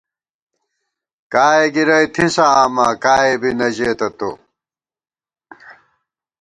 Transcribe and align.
کائے 1.33 1.65
گِرَئی 1.73 2.07
تھِسہ 2.13 2.45
آما 2.61 2.87
کائے 3.03 3.33
بی 3.41 3.51
نہ 3.59 3.67
ژېتہ 3.75 4.09
تو 4.17 4.31